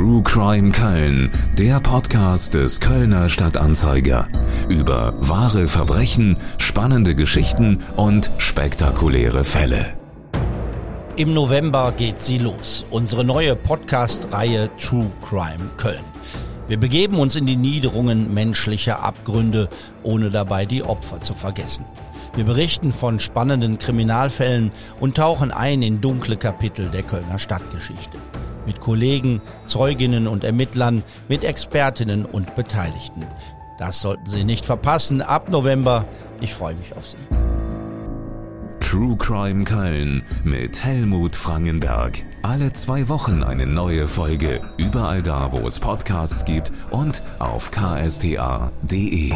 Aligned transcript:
True 0.00 0.22
Crime 0.22 0.70
Köln, 0.70 1.30
der 1.58 1.78
Podcast 1.78 2.54
des 2.54 2.80
Kölner 2.80 3.28
Stadtanzeiger. 3.28 4.28
Über 4.70 5.12
wahre 5.18 5.68
Verbrechen, 5.68 6.38
spannende 6.56 7.14
Geschichten 7.14 7.80
und 7.96 8.30
spektakuläre 8.38 9.44
Fälle. 9.44 9.98
Im 11.16 11.34
November 11.34 11.92
geht 11.94 12.18
sie 12.18 12.38
los. 12.38 12.86
Unsere 12.88 13.26
neue 13.26 13.54
Podcast-Reihe 13.54 14.70
True 14.78 15.12
Crime 15.20 15.68
Köln. 15.76 16.04
Wir 16.66 16.78
begeben 16.78 17.18
uns 17.18 17.36
in 17.36 17.44
die 17.44 17.56
Niederungen 17.56 18.32
menschlicher 18.32 19.04
Abgründe, 19.04 19.68
ohne 20.02 20.30
dabei 20.30 20.64
die 20.64 20.82
Opfer 20.82 21.20
zu 21.20 21.34
vergessen. 21.34 21.84
Wir 22.34 22.44
berichten 22.44 22.90
von 22.90 23.20
spannenden 23.20 23.78
Kriminalfällen 23.78 24.72
und 24.98 25.18
tauchen 25.18 25.50
ein 25.50 25.82
in 25.82 26.00
dunkle 26.00 26.38
Kapitel 26.38 26.88
der 26.88 27.02
Kölner 27.02 27.38
Stadtgeschichte 27.38 28.18
mit 28.66 28.80
Kollegen, 28.80 29.40
Zeuginnen 29.66 30.26
und 30.26 30.44
Ermittlern, 30.44 31.02
mit 31.28 31.44
Expertinnen 31.44 32.24
und 32.24 32.54
Beteiligten. 32.54 33.26
Das 33.78 34.00
sollten 34.00 34.26
Sie 34.26 34.44
nicht 34.44 34.66
verpassen 34.66 35.22
ab 35.22 35.48
November. 35.48 36.06
Ich 36.40 36.52
freue 36.54 36.74
mich 36.74 36.94
auf 36.96 37.08
Sie. 37.08 37.16
True 38.80 39.16
Crime 39.16 39.64
Köln 39.64 40.22
mit 40.42 40.82
Helmut 40.82 41.36
Frangenberg. 41.36 42.24
Alle 42.42 42.72
zwei 42.72 43.08
Wochen 43.08 43.44
eine 43.44 43.66
neue 43.66 44.08
Folge. 44.08 44.62
Überall 44.78 45.22
da, 45.22 45.52
wo 45.52 45.66
es 45.66 45.78
Podcasts 45.78 46.44
gibt 46.44 46.72
und 46.90 47.22
auf 47.38 47.70
ksta.de. 47.70 49.32